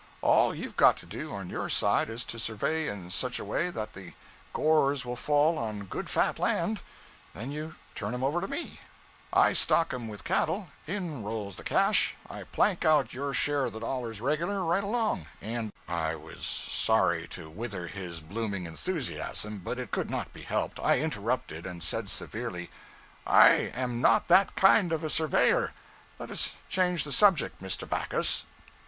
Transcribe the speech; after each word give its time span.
All 0.23 0.55
you've 0.55 0.75
got 0.75 0.97
to 0.97 1.05
do, 1.05 1.29
on 1.29 1.51
your 1.51 1.69
side, 1.69 2.09
is 2.09 2.23
to 2.25 2.39
survey 2.39 2.87
in 2.89 3.11
such 3.11 3.37
a 3.37 3.45
way 3.45 3.69
that 3.69 3.93
the 3.93 4.13
"gores" 4.51 5.05
will 5.05 5.15
fall 5.15 5.59
on 5.59 5.83
good 5.85 6.09
fat 6.09 6.39
land, 6.39 6.79
then 7.35 7.51
you 7.51 7.75
turn 7.93 8.15
'em 8.15 8.23
over 8.23 8.41
to 8.41 8.47
me, 8.47 8.79
I 9.31 9.53
stock 9.53 9.93
'em 9.93 10.07
with 10.07 10.23
cattle, 10.23 10.69
in 10.87 11.21
rolls 11.21 11.55
the 11.57 11.63
cash, 11.63 12.15
I 12.27 12.45
plank 12.45 12.83
out 12.83 13.13
your 13.13 13.31
share 13.31 13.65
of 13.65 13.73
the 13.73 13.79
dollars 13.79 14.21
regular, 14.21 14.65
right 14.65 14.83
along, 14.83 15.27
and' 15.39 15.71
I 16.07 16.15
was 16.15 16.47
sorry 16.47 17.27
to 17.37 17.47
wither 17.51 17.85
his 17.85 18.21
blooming 18.21 18.65
enthusiasm, 18.65 19.59
but 19.59 19.77
it 19.77 19.91
could 19.91 20.09
not 20.09 20.33
be 20.33 20.41
helped. 20.41 20.79
I 20.79 20.97
interrupted, 20.99 21.67
and 21.67 21.83
said 21.83 22.09
severely 22.09 22.71
'I 23.27 23.49
am 23.75 24.01
not 24.01 24.29
that 24.29 24.55
kind 24.55 24.91
of 24.93 25.03
a 25.03 25.11
surveyor. 25.11 25.73
Let 26.17 26.31
us 26.31 26.55
change 26.67 27.03
the 27.03 27.11
subject, 27.11 27.61
Mr. 27.61 27.87
Backus.' 27.87 28.47